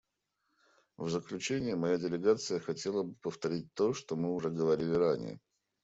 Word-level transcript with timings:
В 0.97 1.09
заключение 1.09 1.75
моя 1.75 1.99
делегация 1.99 2.59
хотела 2.59 3.03
бы 3.03 3.13
повторить 3.21 3.71
то, 3.75 3.93
что 3.93 4.15
мы 4.15 4.33
уже 4.33 4.49
говорили 4.49 4.95
ранее. 4.95 5.39